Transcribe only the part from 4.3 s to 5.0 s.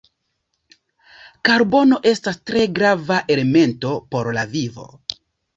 la vivo.